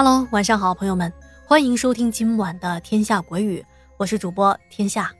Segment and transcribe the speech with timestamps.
[0.00, 1.12] Hello，晚上好，朋友们，
[1.44, 3.60] 欢迎收听今晚的《天下鬼语》，
[3.96, 5.12] 我是主播天下。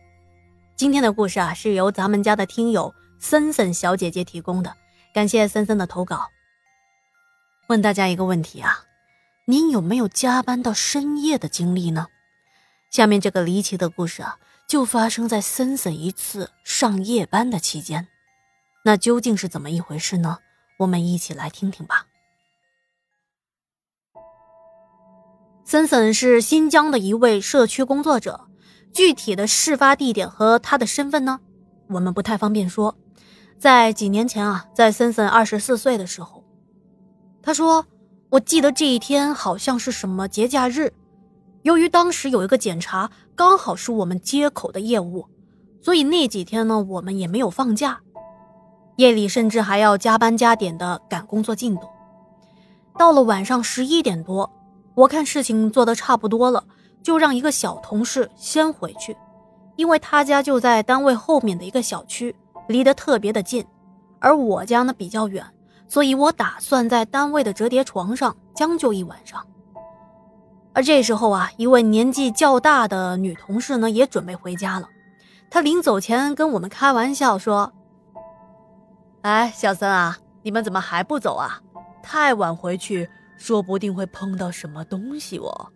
[0.77, 4.77] 今天的故事啊，是由咱们家的听友森森小姐姐提供的，
[5.13, 6.29] 感谢森森的投稿。
[7.67, 8.85] 问大家一个问题啊，
[9.47, 12.07] 您有没有加班到深夜的经历呢？
[12.89, 18.07] 下面这个离奇的故事啊，就发生在森森一次上夜班的期间，
[18.85, 20.39] 那究竟是怎么一回事呢？
[20.77, 22.07] 我们一起来听听吧。
[25.69, 28.41] 森森是新疆的一位社区工作者，
[28.91, 31.41] 具体的事发地点和他的身份呢，
[31.91, 32.97] 我们不太方便说。
[33.59, 36.43] 在几年前啊，在森森二十四岁的时候，
[37.43, 37.85] 他说
[38.33, 40.91] ：“我记得这一天好像是什么节假日，
[41.61, 45.29] 由于当时有一个检查，刚好是我们接口的业务，
[45.83, 48.01] 所以那几天呢，我们也没有放假，
[48.97, 51.83] 夜里甚至还要加班加点的赶工作进度。
[52.97, 54.51] 到了晚上十一点多。”
[54.99, 56.65] 我看事情做得差不多了，
[57.05, 59.17] 就让一个小同事先回去，
[59.77, 62.35] 因为他家就在单位后面的一个小区，
[62.67, 63.65] 离得特别的近，
[64.19, 65.47] 而我家呢比较远，
[65.87, 69.47] 所以我打算在单位的折叠床上将就一晚上。
[70.73, 74.89] 而这时候啊，一位年纪较大的女同事呢也准备回家了，
[75.49, 77.73] 她临走前跟我们开玩笑说
[79.23, 81.61] ：“哎，小森啊，你们怎么还不走啊？
[82.03, 85.71] 太晚回去。”说不定会碰到什么东西哦，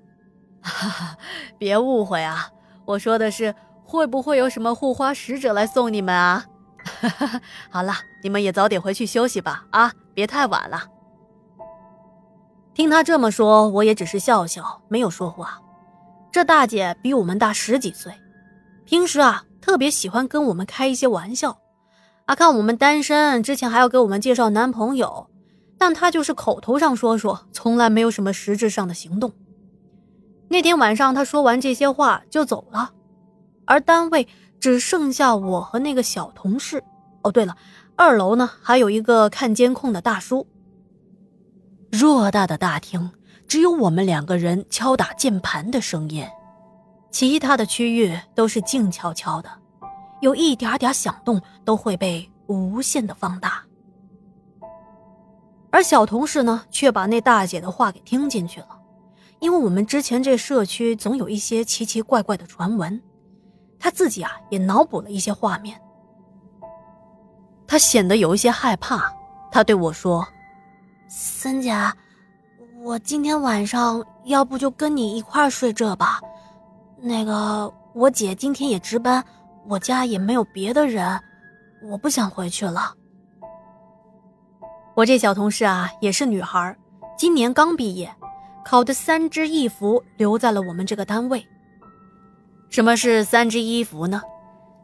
[0.60, 1.16] 哈哈，
[1.56, 2.50] 别误会啊，
[2.84, 6.44] 我说的是会不会有什么护花使者来送你们啊？
[6.84, 7.40] 哈哈，
[7.70, 10.82] 好了，你们也早点回去休息吧，啊，别太晚了。
[12.74, 15.60] 听他这么说，我也只是笑笑，没有说话。
[16.32, 18.12] 这大姐比我们大十几岁，
[18.84, 21.58] 平时啊特别喜欢跟我们开一些玩笑，
[22.24, 25.28] 啊，看我们单身，之前还要给我们介绍男朋友。
[25.84, 29.32] 但他就是口头上说说，从来没有什么实质上的行动。
[30.46, 32.92] 那天晚上，他说完这些话就走了，
[33.64, 34.28] 而单位
[34.60, 36.84] 只剩下我和那个小同事。
[37.22, 37.56] 哦，对了，
[37.96, 40.46] 二楼呢还有一个看监控的大叔。
[41.90, 43.10] 偌大的大厅，
[43.48, 46.24] 只有我们两个人敲打键盘的声音，
[47.10, 49.50] 其他的区域都是静悄悄的，
[50.20, 53.64] 有一点点响动都会被无限的放大。
[55.72, 58.78] 而小同事呢，却把那大姐的话给听进去了，
[59.40, 63.02] 因为我们之前这社区总有一些奇奇怪怪的传闻，
[63.78, 65.80] 他自己啊也脑补了一些画面。
[67.66, 69.10] 他显得有一些害怕，
[69.50, 70.28] 他对我说
[71.08, 71.74] ：“森姐，
[72.82, 76.20] 我今天晚上要不就跟你一块睡这吧？
[77.00, 79.24] 那个我姐今天也值班，
[79.66, 81.18] 我家也没有别的人，
[81.82, 82.94] 我不想回去了。”
[84.94, 86.76] 我这小同事啊，也是女孩，
[87.16, 88.14] 今年刚毕业，
[88.62, 91.46] 考的三支一扶留在了我们这个单位。
[92.68, 94.20] 什么是三支一扶呢？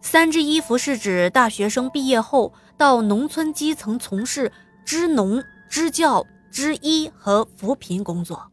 [0.00, 4.50] 三支一扶是指大学生毕业后到农村基层从事
[4.82, 8.50] 支农、支教、支医和扶贫工作。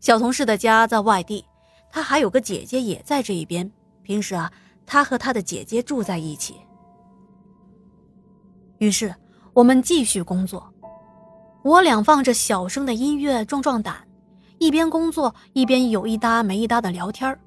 [0.00, 1.44] 小同事的家在外地，
[1.90, 3.70] 他还有个姐姐也在这一边，
[4.02, 4.50] 平时啊，
[4.86, 6.56] 他和他的姐姐住在一起。
[8.78, 9.14] 于是。
[9.54, 10.66] 我们继续工作，
[11.62, 13.96] 我俩放着小声的音乐壮壮胆，
[14.56, 17.38] 一边工作一边有一搭没一搭的聊天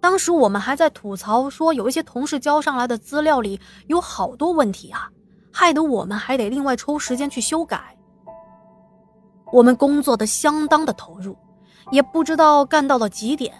[0.00, 5.10] 当时我们还在吐槽说，有一些同事交上来的资料里有好多问题啊，
[5.52, 7.94] 害得我们还得另外抽时间去修改。
[9.52, 11.36] 我们工作的相当的投入，
[11.90, 13.52] 也不知道干到了几点，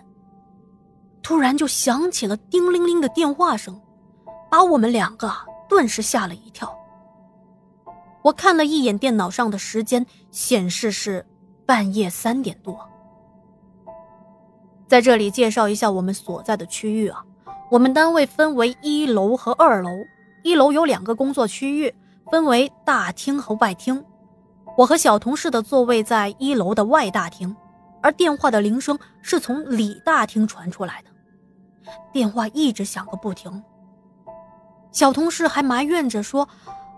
[1.23, 3.79] 突然就响起了叮铃铃的电话声，
[4.51, 5.31] 把我们两个
[5.69, 6.75] 顿时吓了一跳。
[8.27, 11.25] 我看了一眼电脑上的时间，显示是
[11.65, 12.77] 半夜三点多。
[14.89, 17.25] 在这里介绍一下我们所在的区域啊，
[17.71, 19.91] 我们单位分为一楼和二楼，
[20.43, 21.95] 一楼有两个工作区域，
[22.29, 24.05] 分为大厅和外厅。
[24.77, 27.55] 我和小同事的座位在一楼的外大厅，
[28.03, 31.11] 而电话的铃声是从里大厅传出来的，
[32.13, 33.63] 电话一直响个不停。
[34.91, 36.49] 小同事还埋怨着说：“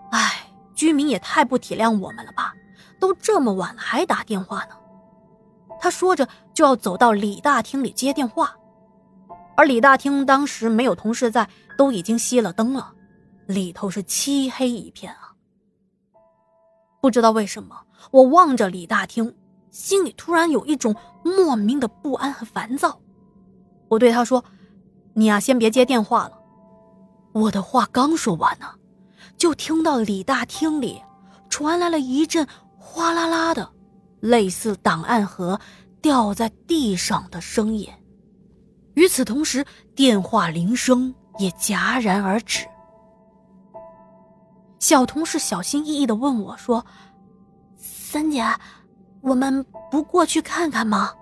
[0.09, 0.45] 哎。”
[0.79, 2.53] 居民也太不体谅我们了吧！
[3.01, 4.75] 都这么晚了还打电话呢。
[5.77, 8.55] 他说着就要走到李大厅里接电话，
[9.57, 12.93] 而李大厅当时没有同事在，都已经熄了灯了，
[13.45, 15.35] 里头是漆黑一片啊。
[17.01, 17.75] 不知道为什么，
[18.11, 19.35] 我望着李大厅，
[19.71, 23.01] 心里突然有一种莫名的不安和烦躁。
[23.89, 24.45] 我对他说
[25.13, 26.39] ：“你呀，先别接电话了。”
[27.35, 28.78] 我的话刚说完呢。
[29.39, 31.01] 就听到李大厅里
[31.49, 32.45] 传来了一阵
[32.77, 33.67] 哗啦啦的，
[34.19, 35.59] 类似档案盒
[36.01, 37.89] 掉在地上的声音。
[38.95, 39.65] 与此同时，
[39.95, 42.67] 电话铃声也戛然而止。
[44.77, 46.85] 小同事小心翼翼的问我说
[47.77, 48.43] ：“三姐，
[49.21, 51.13] 我们不过去看看吗？”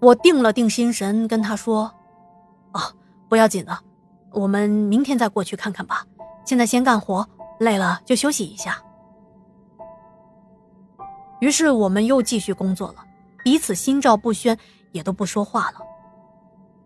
[0.00, 1.90] 我定了定心神，跟他说
[2.72, 2.92] ：“啊，
[3.28, 3.78] 不要紧的，
[4.32, 6.06] 我们明天再过去看看吧。
[6.44, 7.26] 现在先干活，
[7.58, 8.80] 累了就休息一下。”
[11.40, 13.04] 于是我们又继续工作了，
[13.42, 14.58] 彼此心照不宣，
[14.92, 15.78] 也都不说话了。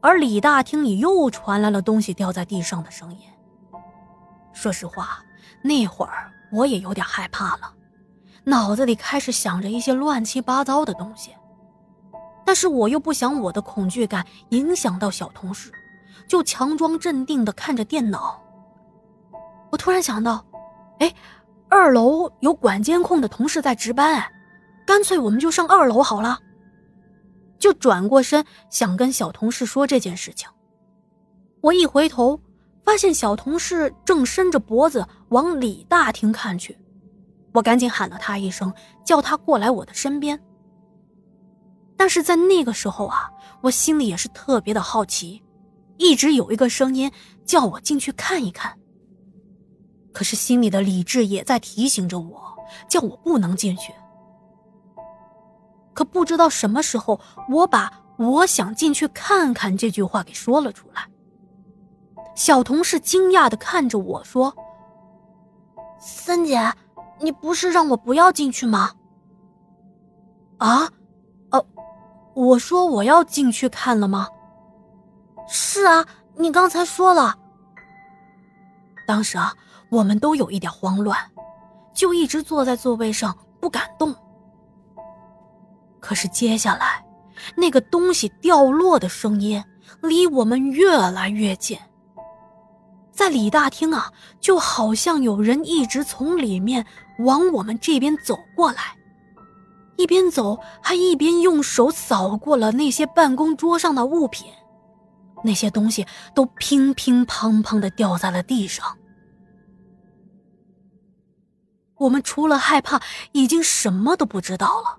[0.00, 3.20] 而李大厅里又传来了东西掉在地上的声音。
[4.52, 5.22] 说实话，
[5.62, 7.72] 那会儿我也有点害怕了，
[8.44, 11.32] 脑子里开始想着一些乱七八糟的东西。
[12.44, 15.70] 但是我又不想我的恐惧感影响到小同事，
[16.26, 18.42] 就强装镇定的看着电脑。
[19.70, 20.44] 我突然想到，
[20.98, 21.14] 哎，
[21.68, 24.32] 二楼有管监控的同事在值班，哎，
[24.86, 26.38] 干脆我们就上二楼好了。
[27.58, 30.48] 就转过身想跟小同事说这件事情。
[31.60, 32.40] 我一回头，
[32.84, 36.78] 发现小同事正伸着脖子往里大厅看去，
[37.52, 38.72] 我赶紧喊了他一声，
[39.04, 40.40] 叫他过来我的身边。
[41.96, 43.28] 但是在那个时候啊，
[43.60, 45.42] 我心里也是特别的好奇，
[45.96, 47.10] 一直有一个声音
[47.44, 48.78] 叫我进去看一看。
[50.18, 53.94] 可是心里的理智也在提醒着我，叫我不能进去。
[55.94, 61.06] 可不知道什么时候，我把“我想进去看看”这句话给说了出来。
[62.34, 64.52] 小同事惊讶的看着我说
[66.02, 66.74] ：“三姐，
[67.20, 68.90] 你不是让我不要进去吗？”
[70.58, 70.90] 啊？
[72.34, 74.26] 我说我要进去看了吗？
[75.46, 76.04] 是啊，
[76.34, 77.38] 你刚才说了。
[79.06, 79.54] 当时啊，
[79.90, 81.16] 我们都有一点慌乱，
[81.94, 84.14] 就一直坐在座位上不敢动。
[86.00, 87.04] 可是接下来，
[87.56, 89.62] 那个东西掉落的声音
[90.02, 91.78] 离我们越来越近，
[93.10, 96.86] 在里大厅啊，就好像有人一直从里面
[97.20, 98.96] 往我们这边走过来。
[99.96, 104.46] 一边走，还一边用手扫过了那些办公桌上的物品，
[105.42, 108.97] 那些东西都乒乒乓乓的掉在了地上。
[111.98, 113.00] 我们除了害怕，
[113.32, 114.98] 已经什么都不知道了，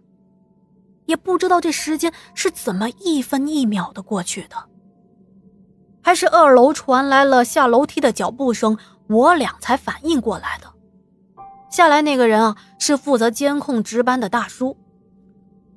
[1.06, 4.56] 也不知道这时间是怎么一分一秒的过去的。
[6.02, 10.72] 还是二楼传来了下楼梯的脚步声，我俩才反应过来的。
[11.70, 14.76] 下来那个人啊，是负责监控值班的大叔。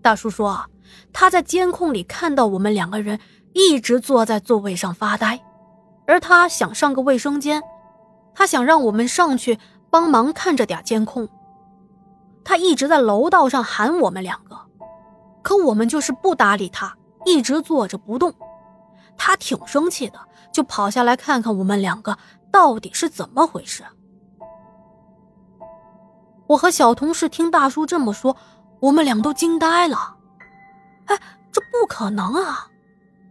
[0.00, 0.66] 大叔说：“啊，
[1.12, 3.20] 他在监控里看到我们两个人
[3.52, 5.40] 一直坐在座位上发呆，
[6.06, 7.62] 而他想上个卫生间，
[8.34, 9.58] 他想让我们上去
[9.92, 11.28] 帮忙看着点监控。
[12.42, 14.58] 他一直在楼道上喊我们两个，
[15.42, 16.96] 可我们就是不搭理他，
[17.26, 18.34] 一直坐着不动。
[19.16, 20.18] 他挺生气的，
[20.50, 22.16] 就跑下来看看我们两个
[22.50, 23.84] 到底是怎么回事。
[26.46, 28.34] 我和小同事听大叔这么说。”
[28.82, 30.16] 我们俩都惊呆了，
[31.04, 31.16] 哎，
[31.52, 32.66] 这不可能啊！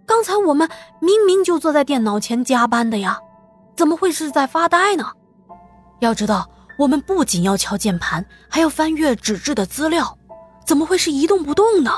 [0.06, 0.70] 刚才我们
[1.02, 3.20] 明明就坐在电脑前加班的呀，
[3.76, 5.12] 怎么会是在发呆呢？
[6.02, 10.18] 要知道，我们不仅要敲键盘，还要翻阅纸质的资料，
[10.66, 11.92] 怎么会是一动不动呢？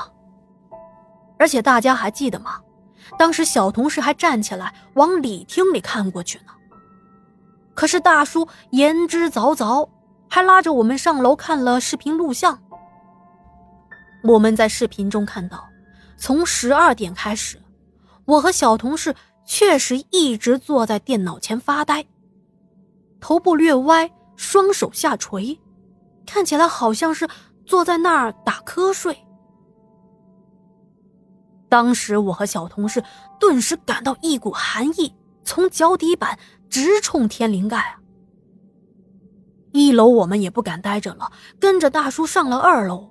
[1.39, 2.60] 而且大家还记得吗？
[3.17, 6.51] 当时小同事还站起来往礼厅里看过去呢。
[7.74, 9.88] 可是大叔言之凿凿，
[10.29, 12.60] 还拉着我们上楼看了视频录像。
[14.24, 15.65] 我们在视频中看到，
[16.17, 17.57] 从十二点开始，
[18.25, 22.05] 我和小同事确实一直坐在电脑前发呆，
[23.24, 25.58] 头部略歪，双手下垂，
[26.25, 27.25] 看起来好像是
[27.65, 29.18] 坐在那儿打瞌睡。
[31.70, 33.01] 当时我和小同事
[33.39, 35.15] 顿时感到一股寒意
[35.46, 36.38] 从脚底板
[36.70, 38.01] 直冲天灵盖啊！
[39.72, 43.10] 一楼我们也不敢待着了，跟着大叔上了二楼。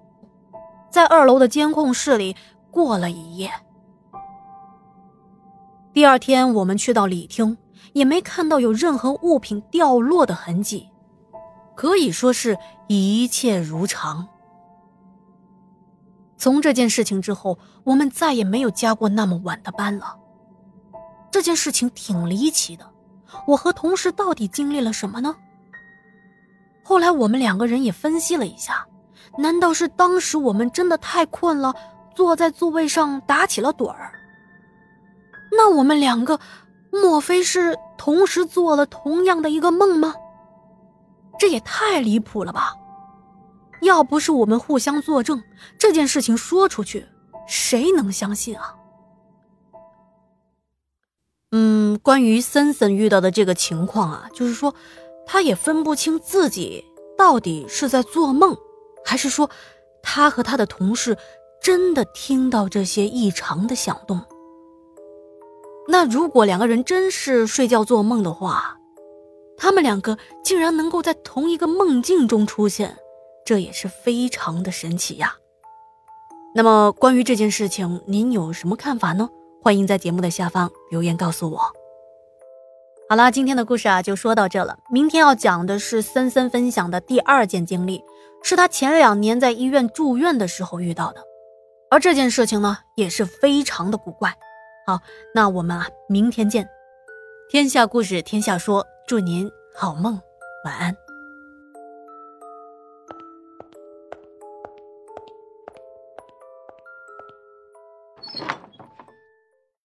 [0.91, 2.37] 在二楼的监控室里
[2.71, 3.51] 过了一夜。
[5.95, 7.57] 第二天，我们去到礼厅，
[7.93, 10.89] 也没看到有任何物品掉落的痕迹，
[11.75, 12.57] 可以说是
[12.89, 14.29] 一切如常。
[16.37, 20.17] 从这件事情之后，我们再也没有加过那么晚的班了。
[21.31, 22.89] 这件事情挺离奇的，
[23.47, 25.35] 我和同事到底经历了什么呢？
[26.83, 28.87] 后来我们两个人也分析了一下。
[29.39, 31.75] 难道是当时我们真的太困了，
[32.15, 34.13] 坐在座位上打起了盹儿？
[35.51, 36.39] 那我们两个，
[36.93, 40.15] 莫非是同时做了同样的一个梦吗？
[41.39, 42.75] 这也太离谱了吧！
[43.81, 45.43] 要不是我们互相作证，
[45.79, 47.07] 这件事情说出去，
[47.49, 48.77] 谁能相信啊？
[51.51, 54.75] 嗯，关于森森遇到的这个情况啊，就是说，
[55.27, 56.85] 他也分不清自己
[57.17, 58.57] 到底是在做梦，
[59.05, 59.51] 还是说
[60.03, 61.17] 他和他的同事
[61.61, 64.21] 真的听到这些异常的响动。
[65.93, 68.79] 那如果两个人真是睡觉做梦的话，
[69.59, 72.97] 他们两个竟然能够在同一个梦境中出现，
[73.45, 75.35] 这也是非常的神奇呀。
[76.55, 79.29] 那么关于这件事情，您有什么看法呢？
[79.63, 81.61] 欢迎在节目的下方留言告诉我。
[83.11, 84.79] 好啦，今天的故事啊就说到这了。
[84.91, 88.03] 明天要讲的是森森分享的第二件经历，
[88.43, 91.23] 是他前两年在医院住院的时候遇到的，
[91.91, 94.35] 而这件事情呢也是非常的古怪。
[94.87, 95.01] 好，
[95.35, 96.69] 那我们啊明天见。
[97.49, 100.21] 天下故事天下说，祝您好梦，
[100.65, 101.02] 晚安。